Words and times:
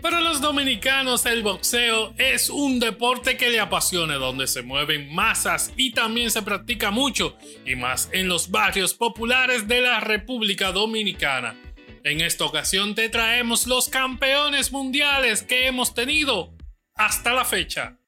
Para 0.00 0.20
los 0.22 0.40
dominicanos 0.40 1.26
el 1.26 1.42
boxeo 1.42 2.14
es 2.16 2.48
un 2.48 2.80
deporte 2.80 3.36
que 3.36 3.50
le 3.50 3.60
apasiona, 3.60 4.14
donde 4.14 4.46
se 4.46 4.62
mueven 4.62 5.14
masas 5.14 5.74
y 5.76 5.92
también 5.92 6.30
se 6.30 6.40
practica 6.40 6.90
mucho, 6.90 7.36
y 7.66 7.76
más 7.76 8.08
en 8.12 8.28
los 8.28 8.50
barrios 8.50 8.94
populares 8.94 9.68
de 9.68 9.82
la 9.82 10.00
República 10.00 10.72
Dominicana. 10.72 11.54
En 12.02 12.20
esta 12.22 12.46
ocasión 12.46 12.94
te 12.94 13.10
traemos 13.10 13.66
los 13.66 13.90
campeones 13.90 14.72
mundiales 14.72 15.42
que 15.42 15.66
hemos 15.66 15.94
tenido 15.94 16.54
hasta 16.94 17.34
la 17.34 17.44
fecha. 17.44 17.98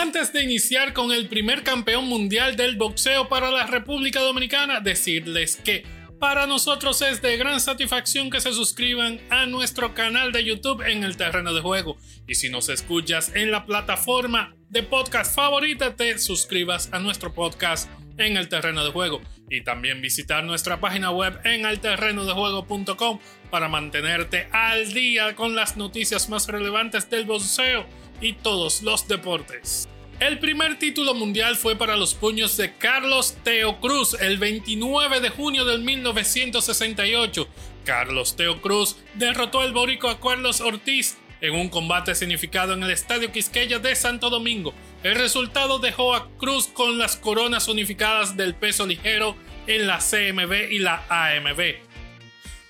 Antes 0.00 0.32
de 0.32 0.44
iniciar 0.44 0.92
con 0.92 1.10
el 1.10 1.28
primer 1.28 1.64
campeón 1.64 2.06
mundial 2.06 2.54
del 2.54 2.76
boxeo 2.76 3.28
para 3.28 3.50
la 3.50 3.66
República 3.66 4.20
Dominicana, 4.20 4.78
decirles 4.78 5.56
que 5.56 5.84
para 6.20 6.46
nosotros 6.46 7.02
es 7.02 7.20
de 7.20 7.36
gran 7.36 7.58
satisfacción 7.58 8.30
que 8.30 8.40
se 8.40 8.52
suscriban 8.52 9.20
a 9.28 9.46
nuestro 9.46 9.94
canal 9.94 10.30
de 10.30 10.44
YouTube 10.44 10.82
en 10.82 11.02
el 11.02 11.16
terreno 11.16 11.52
de 11.52 11.62
juego. 11.62 11.96
Y 12.28 12.36
si 12.36 12.48
nos 12.48 12.68
escuchas 12.68 13.32
en 13.34 13.50
la 13.50 13.66
plataforma 13.66 14.54
de 14.68 14.84
podcast 14.84 15.34
favorita, 15.34 15.96
te 15.96 16.16
suscribas 16.20 16.90
a 16.92 17.00
nuestro 17.00 17.34
podcast 17.34 17.90
en 18.18 18.36
el 18.36 18.48
terreno 18.48 18.84
de 18.84 18.90
juego. 18.90 19.20
Y 19.50 19.62
también 19.62 20.02
visitar 20.02 20.44
nuestra 20.44 20.80
página 20.80 21.10
web 21.10 21.40
en 21.44 21.64
elterrenodejuego.com 21.64 23.18
para 23.50 23.68
mantenerte 23.68 24.48
al 24.52 24.92
día 24.92 25.34
con 25.34 25.54
las 25.54 25.76
noticias 25.76 26.28
más 26.28 26.48
relevantes 26.48 27.08
del 27.08 27.24
boxeo 27.24 27.86
y 28.20 28.34
todos 28.34 28.82
los 28.82 29.08
deportes. 29.08 29.88
El 30.20 30.40
primer 30.40 30.80
título 30.80 31.14
mundial 31.14 31.54
fue 31.54 31.76
para 31.76 31.96
los 31.96 32.14
puños 32.14 32.56
de 32.56 32.74
Carlos 32.74 33.36
Teo 33.44 33.78
Cruz 33.80 34.16
el 34.20 34.38
29 34.38 35.20
de 35.20 35.30
junio 35.30 35.64
de 35.64 35.78
1968. 35.78 37.48
Carlos 37.84 38.34
Teo 38.34 38.60
Cruz 38.60 38.96
derrotó 39.14 39.60
al 39.60 39.72
borico 39.72 40.08
a 40.08 40.20
Carlos 40.20 40.60
Ortiz 40.60 41.16
en 41.40 41.54
un 41.54 41.68
combate 41.68 42.16
significado 42.16 42.74
en 42.74 42.82
el 42.82 42.90
Estadio 42.90 43.30
Quisqueya 43.30 43.78
de 43.78 43.94
Santo 43.94 44.28
Domingo. 44.28 44.74
El 45.02 45.14
resultado 45.14 45.78
dejó 45.78 46.14
a 46.14 46.28
Cruz 46.38 46.68
con 46.68 46.98
las 46.98 47.16
coronas 47.16 47.68
unificadas 47.68 48.36
del 48.36 48.54
peso 48.54 48.86
ligero 48.86 49.36
en 49.66 49.86
la 49.86 49.98
CMB 49.98 50.72
y 50.72 50.78
la 50.80 51.04
AMB. 51.08 51.76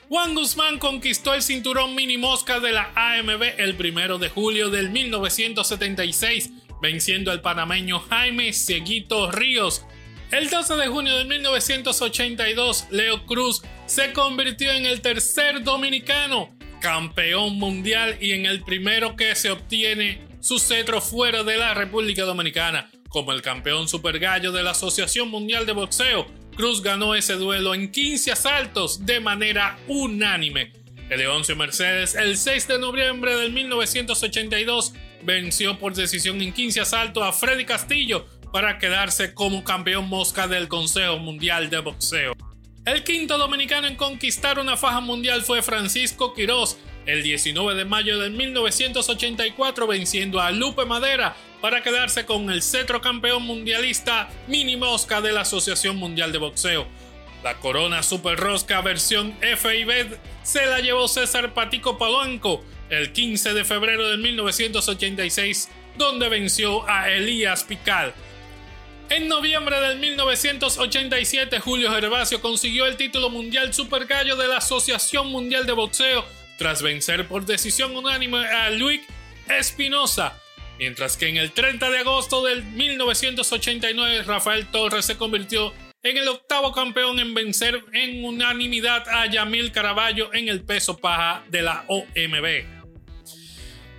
Juan 0.09 0.35
Guzmán 0.35 0.79
conquistó 0.79 1.35
el 1.35 1.43
cinturón 1.43 1.95
mini 1.95 2.17
mosca 2.17 2.61
de 2.61 2.73
la 2.73 2.91
AMB 2.95 3.43
el 3.59 3.77
1 3.79 4.19
de 4.19 4.29
julio 4.29 4.71
del 4.71 4.91
1976 4.91 6.51
venciendo 6.81 7.31
al 7.31 7.41
panameño 7.41 8.01
Jaime 8.01 8.53
Seguito 8.53 9.31
Ríos. 9.31 9.85
El 10.31 10.51
12 10.51 10.77
de 10.77 10.89
junio 10.89 11.17
de 11.17 11.25
1982, 11.25 12.87
Leo 12.91 13.25
Cruz 13.25 13.63
se 13.87 14.13
convirtió 14.13 14.71
en 14.73 14.85
el 14.85 15.01
tercer 15.01 15.63
dominicano 15.63 16.51
campeón 16.81 17.55
mundial 17.59 18.19
y 18.21 18.33
en 18.33 18.47
el 18.47 18.63
primero 18.63 19.17
que 19.17 19.35
se 19.35 19.51
obtiene 19.51 20.28
su 20.49 20.59
cetro 20.59 21.03
fuera 21.03 21.43
de 21.43 21.59
la 21.59 21.75
República 21.75 22.25
Dominicana. 22.25 22.91
Como 23.11 23.33
el 23.33 23.43
campeón 23.43 23.87
super 23.87 24.19
gallo 24.19 24.51
de 24.51 24.63
la 24.63 24.71
Asociación 24.71 25.29
Mundial 25.29 25.67
de 25.67 25.75
Boxeo, 25.75 26.27
Cruz 26.57 26.83
ganó 26.83 27.15
ese 27.15 27.35
duelo 27.35 27.75
en 27.75 27.93
15 27.93 28.33
asaltos 28.33 29.05
de 29.05 29.21
manera 29.21 29.79
unánime. 29.89 30.73
El 31.11 31.19
Leoncio 31.19 31.55
Mercedes, 31.55 32.15
el 32.15 32.39
6 32.39 32.67
de 32.67 32.79
noviembre 32.79 33.37
de 33.37 33.51
1982, 33.51 34.95
venció 35.23 35.79
por 35.79 35.93
decisión 35.93 36.41
en 36.41 36.55
15 36.55 36.81
asaltos 36.81 37.23
a 37.23 37.33
Freddy 37.33 37.67
Castillo 37.67 38.25
para 38.51 38.79
quedarse 38.79 39.35
como 39.35 39.65
campeón 39.65 40.09
mosca 40.09 40.49
del 40.49 40.67
Consejo 40.67 41.19
Mundial 41.19 41.69
de 41.69 41.81
Boxeo. 41.81 42.33
El 42.87 43.05
quinto 43.05 43.37
dominicano 43.37 43.87
en 43.87 43.97
conquistar 43.97 44.59
una 44.59 44.79
faja 44.79 45.01
mundial 45.01 45.43
fue 45.43 45.61
Francisco 45.61 46.33
Quirós, 46.33 46.79
el 47.09 47.23
19 47.23 47.75
de 47.75 47.87
mayo 47.87 48.19
de 48.19 48.29
1984 48.29 49.87
venciendo 49.87 50.41
a 50.41 50.51
Lupe 50.51 50.85
Madera 50.85 51.35
para 51.63 51.83
quedarse 51.83 52.27
con 52.27 52.51
el 52.51 52.63
cetro 52.63 53.01
campeón 53.01 53.45
mundialista 53.45 54.29
mini 54.47 54.77
mosca 54.77 55.23
de 55.23 55.33
la 55.33 55.41
Asociación 55.41 55.97
Mundial 55.97 56.33
de 56.33 56.39
Boxeo. 56.39 56.87
La 57.43 57.55
corona 57.61 58.03
Super 58.03 58.39
Rosca 58.39 58.83
versión 58.83 59.35
FIB 59.41 60.19
se 60.43 60.67
la 60.67 60.81
llevó 60.81 61.09
César 61.09 61.55
Patico 61.55 61.97
Palanco 61.97 62.63
el 62.91 63.11
15 63.13 63.55
de 63.55 63.65
febrero 63.65 64.09
de 64.09 64.19
1986, 64.19 65.71
donde 65.97 66.29
venció 66.29 66.87
a 66.87 67.11
Elías 67.11 67.65
Pical. 67.65 68.13
En 69.09 69.29
noviembre 69.29 69.81
del 69.81 69.99
1987, 69.99 71.59
Julio 71.61 71.91
Gervasio 71.91 72.43
consiguió 72.43 72.85
el 72.85 72.99
título 72.99 73.31
mundial 73.31 73.73
Super 73.73 74.05
Gallo 74.05 74.37
de 74.37 74.49
la 74.49 74.59
Asociación 74.59 75.29
Mundial 75.29 75.65
de 75.65 75.73
Boxeo 75.73 76.38
tras 76.59 76.83
vencer 76.83 77.27
por 77.27 77.47
decisión 77.47 77.97
unánime 77.97 78.47
a 78.47 78.69
Luis 78.69 79.01
Espinosa. 79.49 80.39
Mientras 80.79 81.17
que 81.17 81.29
en 81.29 81.39
el 81.39 81.53
30 81.53 81.91
de 81.91 81.99
agosto 81.99 82.45
del 82.45 82.63
1989, 82.65 84.25
Rafael 84.25 84.67
Torres 84.67 85.07
se 85.07 85.17
convirtió 85.17 85.73
en 86.03 86.17
el 86.17 86.29
octavo 86.29 86.73
campeón 86.73 87.19
en 87.19 87.33
vencer 87.33 87.83
en 87.93 88.25
unanimidad 88.25 89.09
a 89.09 89.27
Yamil 89.27 89.73
Caraballo 89.73 90.33
en 90.35 90.49
el 90.49 90.63
peso 90.63 90.99
paja 90.99 91.45
de 91.49 91.63
la 91.63 91.85
OMB. 91.89 92.79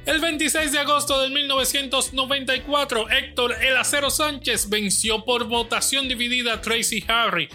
El 0.06 0.22
26 0.22 0.72
de 0.72 0.80
agosto 0.80 1.22
de 1.22 1.30
1994, 1.30 3.10
Héctor 3.10 3.56
El 3.62 3.78
Acero 3.78 4.10
Sánchez 4.10 4.70
venció 4.70 5.24
por 5.24 5.46
votación 5.46 6.08
dividida 6.08 6.54
a 6.54 6.62
Tracy 6.62 7.04
Harry 7.08 7.50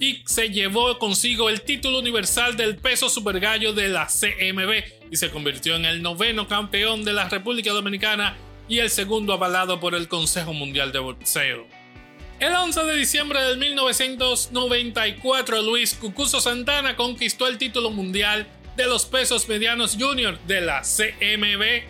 y 0.00 0.22
se 0.26 0.50
llevó 0.50 0.98
consigo 0.98 1.48
el 1.48 1.62
título 1.62 1.98
universal 1.98 2.56
del 2.56 2.76
peso 2.76 3.08
supergallo 3.08 3.72
de 3.72 3.88
la 3.88 4.06
CMB 4.06 5.10
y 5.10 5.16
se 5.16 5.30
convirtió 5.30 5.76
en 5.76 5.84
el 5.84 6.02
noveno 6.02 6.46
campeón 6.46 7.04
de 7.04 7.12
la 7.12 7.28
República 7.28 7.72
Dominicana 7.72 8.36
y 8.68 8.78
el 8.78 8.90
segundo 8.90 9.32
avalado 9.32 9.80
por 9.80 9.94
el 9.94 10.08
Consejo 10.08 10.52
Mundial 10.52 10.92
de 10.92 10.98
Boxeo. 11.00 11.66
El 12.38 12.54
11 12.54 12.84
de 12.84 12.94
diciembre 12.94 13.42
de 13.42 13.56
1994, 13.56 15.62
Luis 15.62 15.94
Cucuso 15.94 16.40
Santana 16.40 16.94
conquistó 16.94 17.48
el 17.48 17.58
título 17.58 17.90
mundial 17.90 18.46
de 18.76 18.86
los 18.86 19.06
pesos 19.06 19.48
medianos 19.48 19.96
junior 19.98 20.38
de 20.46 20.60
la 20.60 20.82
CMB 20.82 21.82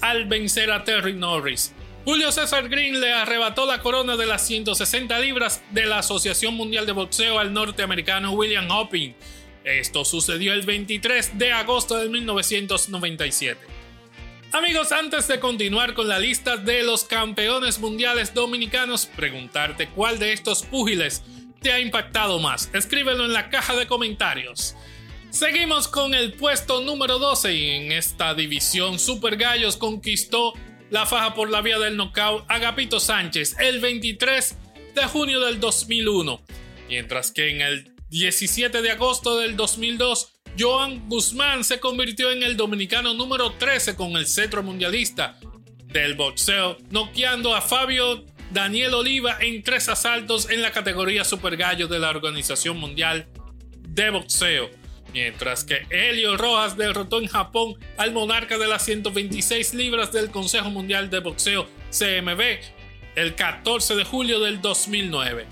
al 0.00 0.26
vencer 0.26 0.70
a 0.70 0.84
Terry 0.84 1.14
Norris. 1.14 1.74
Julio 2.06 2.30
César 2.30 2.68
Green 2.68 3.00
le 3.00 3.12
arrebató 3.12 3.66
la 3.66 3.80
corona 3.80 4.16
de 4.16 4.26
las 4.26 4.46
160 4.46 5.18
libras 5.18 5.60
de 5.72 5.86
la 5.86 5.98
Asociación 5.98 6.54
Mundial 6.54 6.86
de 6.86 6.92
Boxeo 6.92 7.40
al 7.40 7.52
norteamericano 7.52 8.30
William 8.30 8.70
Hopping. 8.70 9.12
Esto 9.64 10.04
sucedió 10.04 10.52
el 10.52 10.62
23 10.62 11.36
de 11.36 11.50
agosto 11.50 11.96
de 11.96 12.08
1997. 12.08 13.60
Amigos, 14.52 14.92
antes 14.92 15.26
de 15.26 15.40
continuar 15.40 15.94
con 15.94 16.06
la 16.06 16.20
lista 16.20 16.56
de 16.56 16.84
los 16.84 17.02
campeones 17.02 17.80
mundiales 17.80 18.32
dominicanos, 18.32 19.06
preguntarte 19.06 19.88
cuál 19.88 20.20
de 20.20 20.32
estos 20.32 20.62
púgiles 20.62 21.24
te 21.60 21.72
ha 21.72 21.80
impactado 21.80 22.38
más. 22.38 22.70
Escríbelo 22.72 23.24
en 23.24 23.32
la 23.32 23.50
caja 23.50 23.74
de 23.74 23.88
comentarios. 23.88 24.76
Seguimos 25.30 25.88
con 25.88 26.14
el 26.14 26.34
puesto 26.34 26.82
número 26.82 27.18
12 27.18 27.52
y 27.52 27.70
en 27.70 27.90
esta 27.90 28.32
división 28.32 29.00
Super 29.00 29.36
Gallos 29.36 29.76
conquistó 29.76 30.54
la 30.90 31.06
faja 31.06 31.34
por 31.34 31.50
la 31.50 31.62
vía 31.62 31.78
del 31.78 31.96
knockout 31.96 32.44
Agapito 32.48 33.00
Sánchez 33.00 33.56
el 33.58 33.80
23 33.80 34.56
de 34.94 35.04
junio 35.04 35.40
del 35.40 35.60
2001, 35.60 36.40
mientras 36.88 37.32
que 37.32 37.50
en 37.50 37.60
el 37.60 37.94
17 38.10 38.82
de 38.82 38.90
agosto 38.90 39.38
del 39.38 39.56
2002 39.56 40.32
Joan 40.58 41.08
Guzmán 41.08 41.64
se 41.64 41.80
convirtió 41.80 42.30
en 42.30 42.42
el 42.42 42.56
dominicano 42.56 43.12
número 43.14 43.52
13 43.52 43.94
con 43.94 44.12
el 44.16 44.26
cetro 44.26 44.62
mundialista 44.62 45.38
del 45.86 46.14
boxeo, 46.14 46.78
noqueando 46.90 47.54
a 47.54 47.60
Fabio 47.60 48.24
Daniel 48.52 48.94
Oliva 48.94 49.38
en 49.40 49.62
tres 49.62 49.88
asaltos 49.88 50.48
en 50.50 50.62
la 50.62 50.70
categoría 50.70 51.24
Super 51.24 51.56
Gallo 51.56 51.88
de 51.88 51.98
la 51.98 52.10
Organización 52.10 52.78
Mundial 52.78 53.26
de 53.88 54.10
Boxeo 54.10 54.70
mientras 55.16 55.64
que 55.64 55.86
Helio 55.88 56.36
Rojas 56.36 56.76
derrotó 56.76 57.22
en 57.22 57.26
Japón 57.26 57.74
al 57.96 58.12
monarca 58.12 58.58
de 58.58 58.66
las 58.66 58.84
126 58.84 59.72
libras 59.72 60.12
del 60.12 60.30
Consejo 60.30 60.68
Mundial 60.68 61.08
de 61.08 61.20
Boxeo 61.20 61.66
CMB 61.90 62.42
el 63.14 63.34
14 63.34 63.96
de 63.96 64.04
julio 64.04 64.40
del 64.40 64.60
2009. 64.60 65.46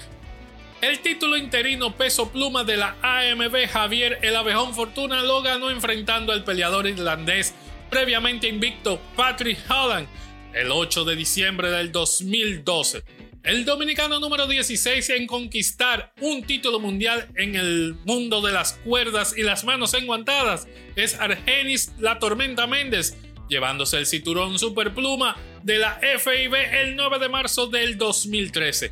El 0.83 0.99
título 0.99 1.39
interino 1.39 1.97
peso 1.97 2.29
pluma 2.29 2.63
de 2.65 2.77
la 2.77 2.95
AMB 3.01 3.67
Javier 3.67 4.19
El 4.21 4.37
Abejón 4.37 4.75
Fortuna 4.75 5.23
lo 5.23 5.41
ganó 5.41 5.71
enfrentando 5.71 6.33
al 6.33 6.45
peleador 6.45 6.87
irlandés 6.87 7.55
previamente 7.89 8.47
invicto 8.47 9.01
Patrick 9.17 9.59
Holland 9.71 10.07
el 10.53 10.71
8 10.71 11.07
de 11.07 11.17
diciembre 11.17 11.71
del 11.71 11.91
2012. 11.91 13.03
El 13.45 13.67
dominicano 13.67 14.21
número 14.21 14.47
16 14.47 15.11
en 15.11 15.27
conquistar 15.27 16.15
un 16.23 16.45
título 16.45 16.81
mundial 16.81 17.29
en 17.37 17.57
el 17.57 17.95
mundo 18.07 18.41
de 18.41 18.55
las 18.55 18.73
cuerdas 18.73 19.37
y 19.37 19.43
las 19.43 19.65
manos 19.65 19.93
enguantadas 19.93 20.67
es 20.97 21.21
Argenis 21.21 21.93
La 21.99 22.19
Tormenta 22.19 22.67
Méndez, 22.67 23.19
llevándose 23.51 23.99
el 23.99 24.07
cinturón 24.07 24.59
superpluma 24.59 25.37
de 25.63 25.77
la 25.77 26.01
FIB 26.01 26.55
el 26.55 26.97
9 26.97 27.19
de 27.19 27.29
marzo 27.29 27.67
del 27.67 27.99
2013. 27.99 28.91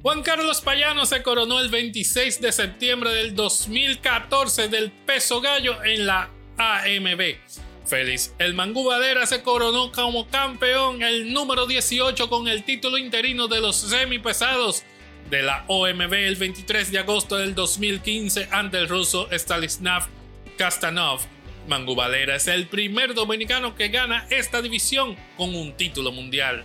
Juan 0.00 0.22
Carlos 0.22 0.62
Payano 0.62 1.04
se 1.04 1.22
coronó 1.22 1.60
el 1.60 1.68
26 1.68 2.40
de 2.40 2.52
septiembre 2.52 3.10
del 3.10 3.34
2014 3.34 4.68
del 4.68 4.90
peso 4.90 5.42
gallo 5.42 5.84
en 5.84 6.06
la 6.06 6.30
AMB. 6.56 7.65
Félix 7.86 8.34
El 8.38 8.54
Mangú 8.54 8.90
se 9.26 9.42
coronó 9.42 9.92
como 9.92 10.28
campeón 10.28 11.02
el 11.02 11.32
número 11.32 11.66
18 11.66 12.28
con 12.28 12.48
el 12.48 12.64
título 12.64 12.98
interino 12.98 13.48
de 13.48 13.60
los 13.60 13.76
semipesados 13.76 14.82
de 15.30 15.42
la 15.42 15.64
OMB 15.68 16.12
el 16.14 16.36
23 16.36 16.92
de 16.92 16.98
agosto 16.98 17.36
del 17.36 17.54
2015 17.54 18.48
ante 18.50 18.78
el 18.78 18.88
ruso 18.88 19.28
Stanislav 19.32 20.06
Kastanov. 20.56 21.20
Mangú 21.68 21.96
es 22.02 22.46
el 22.46 22.66
primer 22.66 23.14
dominicano 23.14 23.74
que 23.74 23.88
gana 23.88 24.26
esta 24.30 24.62
división 24.62 25.16
con 25.36 25.54
un 25.54 25.72
título 25.76 26.12
mundial. 26.12 26.64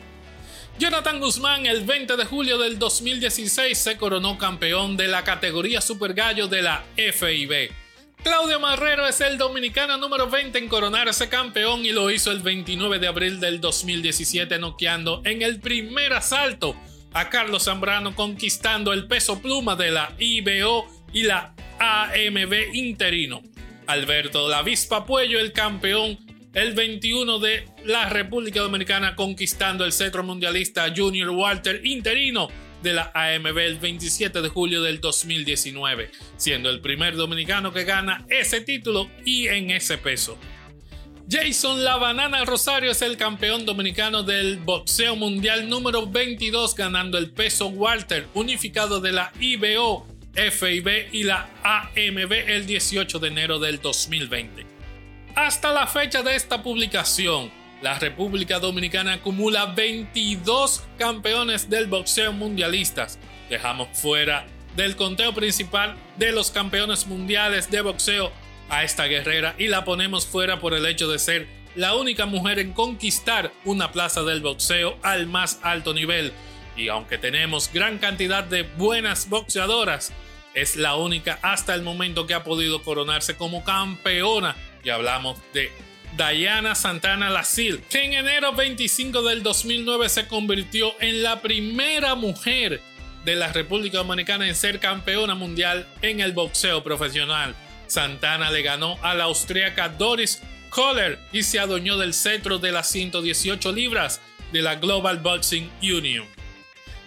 Jonathan 0.78 1.20
Guzmán 1.20 1.66
el 1.66 1.82
20 1.82 2.18
de 2.18 2.26
julio 2.26 2.58
del 2.58 2.80
2016 2.80 3.78
se 3.78 3.98
coronó 3.98 4.38
campeón 4.38 4.98
de 4.98 5.08
la 5.08 5.24
categoría 5.24 5.82
Super 5.82 6.14
Gallo 6.14 6.48
de 6.48 6.62
la 6.62 6.84
FIB. 6.96 7.81
Claudio 8.24 8.60
Marrero 8.60 9.08
es 9.08 9.20
el 9.20 9.40
dominicano 9.40 9.98
número 9.98 10.30
20 10.30 10.60
en 10.60 10.68
coronarse 10.68 11.28
campeón 11.28 11.84
y 11.84 11.92
lo 11.92 12.12
hizo 12.12 12.32
el 12.32 12.42
29 12.42 13.00
de 13.00 13.08
abril 13.08 13.40
del 13.40 13.60
2017 13.60 14.60
noqueando 14.60 15.24
en 15.26 15.42
el 15.42 15.60
primer 15.60 16.14
asalto 16.14 16.76
a 17.14 17.30
Carlos 17.30 17.64
Zambrano 17.66 18.16
conquistando 18.16 18.94
el 18.94 19.08
peso 19.08 19.42
pluma 19.42 19.76
de 19.76 19.90
la 19.90 20.14
IBO 20.20 20.88
y 21.12 21.24
la 21.24 21.56
AMB 21.80 22.54
interino. 22.74 23.42
Alberto 23.88 24.48
La 24.48 24.62
Vispa 24.62 25.04
Puello, 25.06 25.40
el 25.40 25.52
campeón 25.52 26.20
el 26.54 26.74
21 26.74 27.40
de 27.40 27.66
la 27.86 28.08
República 28.08 28.60
Dominicana 28.62 29.16
conquistando 29.16 29.84
el 29.84 29.94
cetro 29.94 30.24
mundialista 30.24 30.94
Junior 30.96 31.30
Walter 31.30 31.84
interino 31.84 32.50
de 32.82 32.94
la 32.94 33.12
AMB 33.14 33.58
el 33.58 33.80
27 33.80 34.42
de 34.42 34.50
julio 34.50 34.82
del 34.82 35.00
2019, 35.00 36.12
siendo 36.38 36.70
el 36.70 36.82
primer 36.82 37.16
dominicano 37.16 37.72
que 37.72 37.84
gana 37.84 38.26
ese 38.30 38.62
título 38.62 39.10
y 39.26 39.48
en 39.48 39.72
ese 39.72 39.98
peso. 39.98 40.38
Jason 41.30 41.84
La 41.84 41.96
Banana 41.96 42.44
Rosario 42.44 42.92
es 42.92 43.02
el 43.02 43.16
campeón 43.16 43.66
dominicano 43.66 44.24
del 44.24 44.58
boxeo 44.58 45.16
mundial 45.16 45.70
número 45.70 46.06
22 46.06 46.76
ganando 46.76 47.18
el 47.18 47.32
peso 47.32 47.68
Walter 47.68 48.28
unificado 48.34 49.00
de 49.00 49.14
la 49.14 49.32
IBO, 49.40 50.06
FIB 50.34 51.14
y 51.14 51.24
la 51.24 51.50
AMB 51.64 52.34
el 52.48 52.66
18 52.66 53.20
de 53.20 53.28
enero 53.30 53.60
del 53.60 53.80
2020. 53.80 54.66
Hasta 55.36 55.72
la 55.72 55.88
fecha 55.88 56.22
de 56.22 56.36
esta 56.36 56.62
publicación, 56.62 57.50
la 57.82 57.98
República 57.98 58.60
Dominicana 58.60 59.14
acumula 59.14 59.66
22 59.66 60.84
campeones 60.98 61.70
del 61.70 61.88
boxeo 61.88 62.32
mundialistas. 62.32 63.18
Dejamos 63.50 63.90
fuera 63.94 64.46
del 64.76 64.96
conteo 64.96 65.34
principal 65.34 65.96
de 66.18 66.32
los 66.32 66.52
campeones 66.52 67.08
mundiales 67.08 67.70
de 67.72 67.82
boxeo 67.82 68.32
a 68.70 68.84
esta 68.84 69.06
guerrera 69.06 69.56
y 69.58 69.68
la 69.68 69.84
ponemos 69.84 70.26
fuera 70.26 70.60
por 70.60 70.74
el 70.74 70.86
hecho 70.86 71.10
de 71.10 71.20
ser 71.20 71.48
la 71.76 71.96
única 71.96 72.26
mujer 72.26 72.60
en 72.60 72.74
conquistar 72.74 73.52
una 73.66 73.92
plaza 73.92 74.24
del 74.24 74.42
boxeo 74.42 74.98
al 75.02 75.26
más 75.26 75.60
alto 75.64 75.94
nivel. 75.94 76.32
Y 76.78 76.88
aunque 76.88 77.18
tenemos 77.18 77.72
gran 77.74 77.98
cantidad 77.98 78.44
de 78.44 78.64
buenas 78.64 79.28
boxeadoras, 79.28 80.14
es 80.54 80.76
la 80.76 80.96
única 80.96 81.40
hasta 81.42 81.74
el 81.74 81.82
momento 81.82 82.28
que 82.28 82.34
ha 82.34 82.44
podido 82.44 82.84
coronarse 82.84 83.36
como 83.36 83.64
campeona. 83.64 84.56
Y 84.84 84.90
hablamos 84.90 85.38
de 85.54 85.72
Diana 86.18 86.76
Santana 86.76 87.30
Lasil, 87.30 87.82
que 87.90 88.04
en 88.04 88.14
enero 88.14 88.54
25 88.54 89.22
del 89.22 89.44
2009 89.44 90.10
se 90.10 90.28
convirtió 90.28 90.94
en 91.00 91.24
la 91.24 91.42
primera 91.42 92.16
mujer 92.16 92.82
de 93.24 93.36
la 93.36 93.52
República 93.54 94.00
Dominicana 94.00 94.48
en 94.48 94.56
ser 94.56 94.80
campeona 94.80 95.36
mundial 95.36 95.88
en 96.02 96.20
el 96.20 96.34
boxeo 96.34 96.84
profesional. 96.84 97.56
Santana 97.88 98.52
le 98.52 98.62
ganó 98.62 98.98
a 99.04 99.14
la 99.14 99.26
austríaca 99.26 99.90
Doris 99.90 100.42
Kohler 100.70 101.20
y 101.32 101.44
se 101.44 101.60
adueñó 101.60 101.98
del 101.98 102.14
centro 102.14 102.58
de 102.58 102.72
las 102.72 102.90
118 102.90 103.72
libras 103.72 104.22
de 104.52 104.62
la 104.62 104.76
Global 104.76 105.20
Boxing 105.20 105.70
Union. 105.82 106.26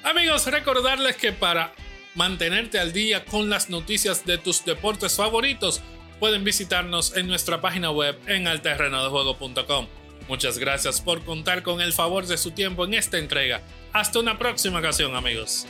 Amigos, 0.03 0.47
recordarles 0.47 1.17
que 1.17 1.33
para 1.33 1.73
mantenerte 2.15 2.79
al 2.79 2.93
día 2.93 3.25
con 3.25 3.51
las 3.51 3.71
noticias 3.71 4.25
de 4.25 4.39
tus 4.39 4.65
deportes 4.65 5.17
favoritos, 5.17 5.81
pueden 6.25 6.43
visitarnos 6.43 7.19
en 7.19 7.27
nuestra 7.27 7.61
página 7.61 7.91
web 7.91 8.19
en 8.27 8.49
alterrenodejuego.com. 8.49 9.87
Muchas 10.27 10.57
gracias 10.57 11.03
por 11.03 11.23
contar 11.23 11.63
con 11.63 11.83
el 11.83 11.93
favor 11.93 12.27
de 12.27 12.39
su 12.39 12.53
tiempo 12.53 12.87
en 12.87 12.95
esta 12.95 13.19
entrega. 13.19 13.61
Hasta 13.93 14.21
una 14.21 14.39
próxima 14.39 14.79
ocasión 14.79 15.15
amigos. 15.15 15.67